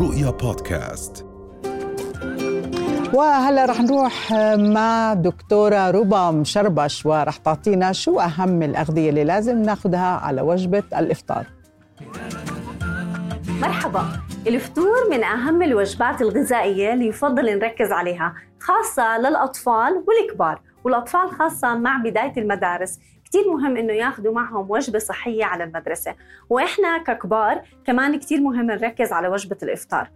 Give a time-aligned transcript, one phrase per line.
[0.00, 1.26] رؤيا بودكاست.
[3.14, 10.16] وهلا رح نروح مع دكتورة ربا مشربش ورح تعطينا شو أهم الأغذية اللي لازم ناخذها
[10.16, 11.46] على وجبة الإفطار.
[13.60, 14.04] مرحبا.
[14.46, 20.60] الفطور من أهم الوجبات الغذائية اللي يفضل نركز عليها خاصة للأطفال والكبار.
[20.84, 26.14] والأطفال خاصة مع بداية المدارس كتير مهم إنه ياخذوا معهم وجبة صحية على المدرسة.
[26.50, 30.10] وإحنا ككبار كمان كتير مهم نركز على وجبة الإفطار.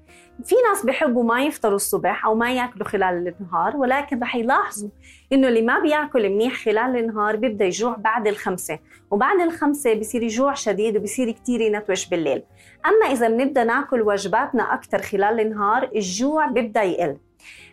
[0.44, 4.88] في ناس بيحبوا ما يفطروا الصبح أو ما ياكلوا خلال النهار ولكن رح يلاحظوا
[5.32, 8.78] إنه اللي ما بياكل منيح خلال النهار بيبدأ يجوع بعد الخمسة.
[9.10, 12.42] وبعد الخمسة بصير يجوع شديد وبصير كتير ينتوش بالليل.
[12.86, 17.16] أما إذا بنبدأ ناكل وجباتنا أكثر خلال النهار الجوع بيبدأ يقل.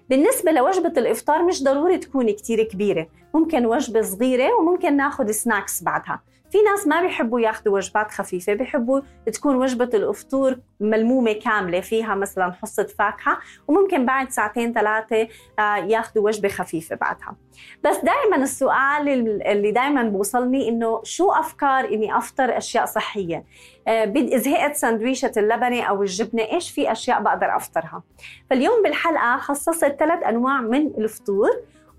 [0.09, 3.07] بالنسبة لوجبة الإفطار مش ضروري تكون كتير كبيرة.
[3.33, 6.21] ممكن وجبة صغيرة وممكن ناخد سناكس بعدها.
[6.55, 9.01] في ناس ما بيحبوا ياخذوا وجبات خفيفة بيحبوا
[9.33, 15.27] تكون وجبة الأفطور ملمومة كاملة فيها مثلا حصة فاكهة وممكن بعد ساعتين ثلاثة
[15.59, 17.35] آه، ياخذوا وجبة خفيفة بعدها.
[17.83, 19.09] بس دائما السؤال
[19.41, 23.45] اللي دائما بوصلني إنه شو أفكار إني أفطر أشياء صحية؟
[23.87, 28.03] آه، زهقت سندويشة اللبنة أو الجبنة إيش في أشياء بقدر أفطرها؟
[28.49, 31.49] فاليوم بالحلقة خصصت ثلاث أنواع من الفطور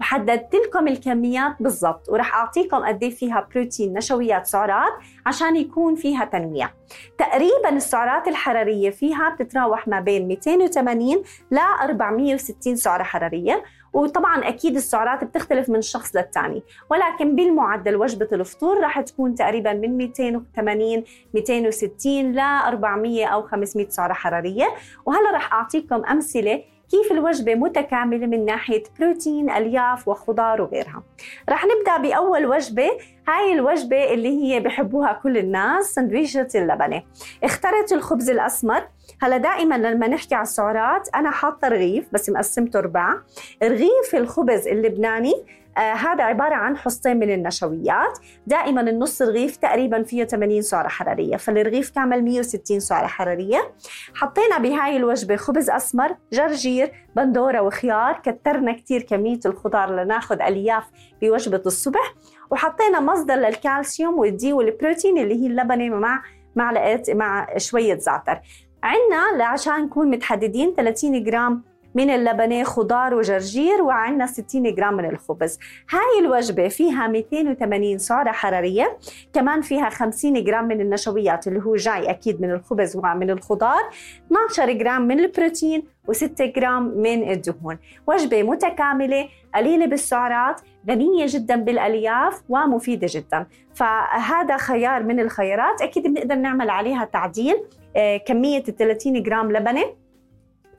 [0.01, 4.93] وحددت لكم الكميات بالضبط وراح أعطيكم قد إيه فيها بروتين نشويات سعرات
[5.27, 6.71] عشان يكون فيها تنويع.
[7.19, 15.25] تقريبا السعرات الحرارية فيها بتتراوح ما بين 280 ل 460 سعرة حرارية وطبعا أكيد السعرات
[15.25, 22.39] بتختلف من شخص للثاني ولكن بالمعدل وجبة الفطور راح تكون تقريبا من 280 260 ل
[22.41, 24.67] 400 أو 500 سعرة حرارية.
[25.07, 31.03] وهلا راح أعطيكم أمثلة كيف الوجبة متكاملة من ناحية بروتين ألياف وخضار وغيرها؟
[31.48, 32.91] رح نبدأ بأول وجبة.
[33.28, 37.03] هاي الوجبة اللي هي بحبوها كل الناس سندويشة اللبنة.
[37.45, 38.89] اخترت الخبز الأسمر.
[39.23, 43.15] هلا دائما لما نحكي على السعرات أنا حاطة رغيف بس مقسمته ربع
[43.62, 45.34] رغيف الخبز اللبناني
[45.76, 48.19] آه هذا عبارة عن حصتين من النشويات.
[48.47, 53.72] دائما النص رغيف تقريبا فيه 80 سعرة حرارية فالرغيف كامل 160 سعرة حرارية.
[54.14, 58.20] حطينا بهاي الوجبة خبز أسمر جرجير بندورة وخيار.
[58.25, 60.84] كترنا كتير كمية الخضار لناخذ ألياف
[61.22, 62.14] بوجبة الصبح.
[62.50, 66.22] وحطينا مصدر للكالسيوم والدي والبروتين اللي هي اللبنة مع
[66.56, 68.41] معلقة مع شوية زعتر.
[68.82, 75.59] عندنا عشان نكون متحددين 30 جرام من اللبنة خضار وجرجير وعندنا 60 جرام من الخبز.
[75.91, 78.99] هاي الوجبة فيها 280 سعرة حرارية
[79.33, 83.83] كمان فيها 50 جرام من النشويات اللي هو جاي أكيد من الخبز ومن الخضار
[84.27, 87.79] 12 جرام من البروتين و6 جرام من الدهون.
[88.06, 93.47] وجبة متكاملة قليلة بالسعرات غنية جدا بالألياف ومفيدة جدا.
[93.75, 97.56] فهذا خيار من الخيارات أكيد بنقدر نعمل عليها تعديل
[97.97, 100.06] آه، كمية ال 30 جرام لبنة.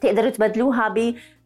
[0.01, 0.93] تقدروا تبدلوها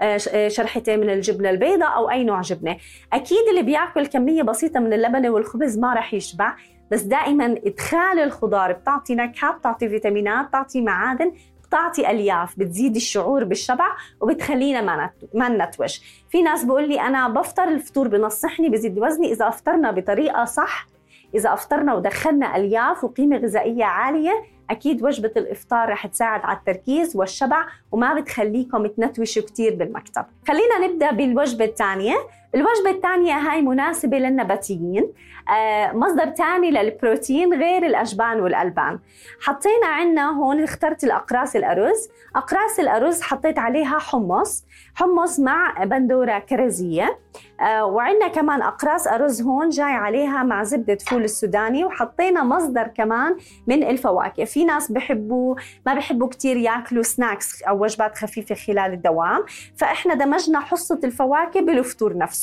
[0.02, 2.78] بشرحتين من الجبنة البيضاء أو أي نوع جبنة.
[3.14, 6.56] أكيد اللي بياكل كمية بسيطة من اللبنه والخبز ما راح يشبع
[6.92, 11.32] بس دائما إدخال الخضار بتعطي نكهه بتعطي فيتامينات بتعطي معادن
[11.68, 13.88] بتعطي ألياف بتزيد الشعور بالشبع
[14.22, 16.02] وبتخلينا ما ما نتوش.
[16.30, 20.88] في ناس بقول لي أنا بفطر الفطور بنصحني بزيد وزني إذا أفطرنا بطريقة صح
[21.36, 27.66] إذا أفطرنا ودخلنا ألياف وقيمة غذائية عالية أكيد وجبة الإفطار رح تساعد على التركيز والشبع
[27.92, 30.26] وما بتخليكم تنتوشوا كثير بالمكتب.
[30.48, 32.16] خلينا نبدأ بالوجبة الثانية.
[32.56, 35.14] الوجبة الثانية هاي مناسبة للنباتيين
[35.50, 39.00] آه مصدر ثاني للبروتين غير الأجبان والألبان.
[39.42, 42.10] حطينا عنا هون اخترت الأقراص الأرز.
[42.36, 47.20] أقراص الأرز حطيت عليها حمص حمص مع بندورة كرزية.
[47.62, 51.86] آه وعندنا كمان أقراص أرز هون جاي عليها مع زبدة فول السوداني.
[51.86, 53.38] وحطينا مصدر كمان
[53.68, 54.44] من الفواكه.
[54.44, 59.46] في ناس بحبوا ما بحبوا كتير ياكلوا snacks أو وجبات خفيفة خلال الدوام.
[59.78, 62.41] فإحنا دمجنا حصة الفواكه بالفطور نفسه.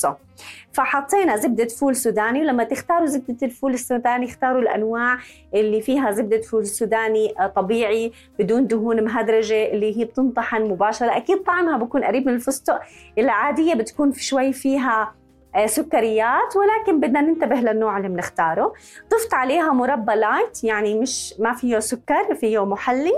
[0.73, 2.41] فحطينا زبدة فول سوداني.
[2.41, 5.17] ولما تختاروا زبدة الفول السوداني اختاروا الأنواع
[5.53, 11.17] اللي فيها زبدة فول سوداني آه، طبيعي بدون دهون مهدرجة اللي هي بتنطحن مباشرة.
[11.17, 12.79] أكيد طعمها بكون قريب من الفستق.
[13.17, 15.15] العادية بتكون في شوي فيها
[15.55, 18.73] آه، سكريات ولكن بدنا ننتبه للنوع اللي بنختاره.
[19.11, 23.13] ضفت عليها مربى light يعني مش ما فيه سكر فيه محلي.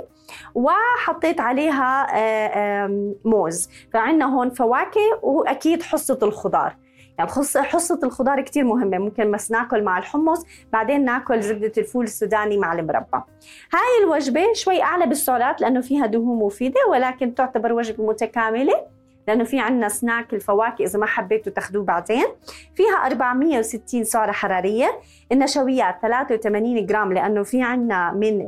[0.56, 3.70] وحطيت عليها آه، موز.
[3.94, 6.76] فعندنا هون فواكه وأكيد حصة الخضار.
[7.18, 8.98] يعني حصة الخضار كتير مهمة.
[8.98, 13.18] ممكن بس ناكل مع الحمص بعدين ناكل زبدة الفول السوداني مع المربى.
[13.74, 18.86] هاي الوجبة شوي أعلى بالسعرات لأنه فيها دهون مفيدة ولكن تعتبر وجبة متكاملة
[19.28, 22.26] لأنه في عندنا سناك الفواكه إذا ما حبيتوا تاخذوه بعدين.
[22.76, 25.00] فيها 460 سعرة حرارية.
[25.32, 28.42] النشويات 83 جرام لأنه في عندنا من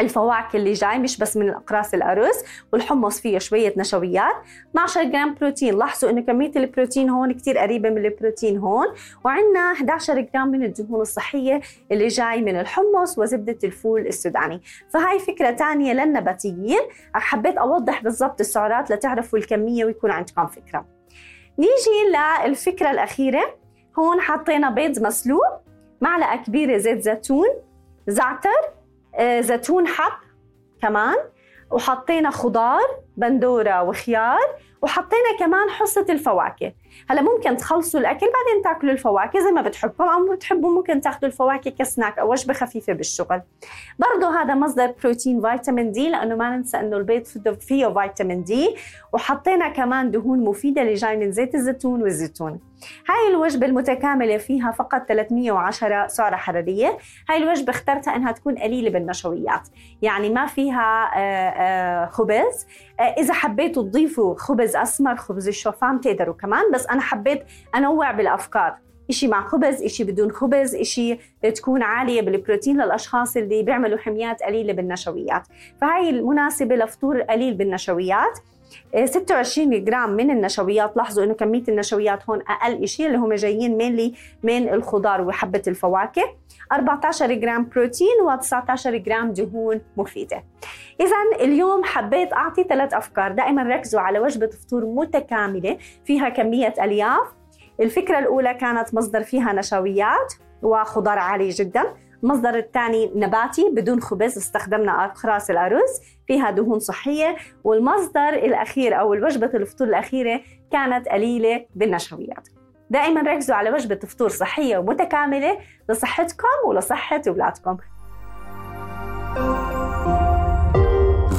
[0.00, 2.34] الفواكه اللي جاي مش بس من أقراص الأرز
[2.72, 4.34] والحمص فيه شوية نشويات.
[4.70, 8.86] 12 جرام بروتين لاحظوا إنه كمية البروتين هون كثير قريبة من البروتين هون.
[9.24, 11.60] وعندنا 11 جرام من الدهون الصحية
[11.92, 14.60] اللي جاي من الحمص وزبدة الفول السوداني.
[14.92, 16.80] فهاي فكرة ثانية للنباتيين.
[17.14, 20.86] حبيت أوضح بالضبط السعرات لتعرفوا الكمية ويكون عندكم فكرة.
[21.58, 22.16] نيجي
[22.46, 23.54] للفكرة الأخيرة.
[23.98, 25.60] هون حطينا بيض مسلوق
[26.00, 27.48] معلقة كبيرة زيت زيتون
[28.08, 28.77] زعتر
[29.40, 30.12] زيتون حب
[30.82, 31.16] كمان
[31.70, 36.72] وحطينا خضار بندورة وخيار وحطينا كمان حصة الفواكه.
[37.10, 40.06] هلا ممكن تخلصوا الأكل بعدين تاكلوا الفواكه زي ما بتحبوا.
[40.06, 43.42] أو بتحبوا ممكن تاخذوا الفواكه كسناك أو وجبة خفيفة بالشغل.
[43.98, 47.24] برضه هذا مصدر بروتين فيتامين دي لأنه ما ننسى إنه البيض
[47.60, 48.76] فيه فيتامين دي
[49.12, 52.60] وحطينا كمان دهون مفيدة اللي جاي من زيت الزيتون والزيتون.
[53.08, 56.98] هاي الوجبة المتكاملة فيها فقط 310 سعرة حرارية.
[57.28, 59.68] هاي الوجبة اخترتها إنها تكون قليلة بالنشويات.
[60.02, 62.66] يعني ما فيها آه، آه، خبز.
[63.00, 67.44] آه، إذا حبيتوا تضيفوا خبز أسمر خبز الشوفان تقدروا كمان بس أنا حبيت
[67.74, 68.76] أنوع بالأفكار.
[69.10, 71.18] إشي مع خبز إشي بدون خبز إشي
[71.54, 75.46] تكون عالية بالبروتين للأشخاص اللي بيعملوا حميات قليلة بالنشويات.
[75.80, 78.38] فهاي المناسبة لفطور قليل بالنشويات.
[79.04, 80.96] 26 آه، جرام من النشويات.
[80.96, 86.22] لاحظوا إنه كمية النشويات هون أقل شيء اللي هم جايين mainly من الخضار وحبة الفواكه.
[86.72, 90.44] 14 جرام بروتين و19 جرام دهون مفيدة.
[91.00, 93.32] اذا اليوم حبيت أعطي ثلاث أفكار.
[93.32, 97.28] دائما ركزوا على وجبة فطور متكاملة فيها كمية ألياف.
[97.80, 101.94] الفكرة الأولى كانت مصدر فيها نشويات وخضار عالي جدا.
[102.22, 106.00] المصدر الثاني نباتي بدون خبز استخدمنا أقراص الأرز.
[106.26, 110.40] فيها دهون صحية والمصدر الأخير أو الوجبة الفطور الأخيرة
[110.72, 112.48] كانت قليلة بالنشويات.
[112.90, 115.58] دائما ركزوا على وجبة فطور صحية ومتكاملة
[115.90, 117.76] لصحتكم ولصحة أولادكم.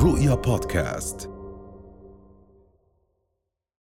[0.03, 1.38] رؤيا بودكاست.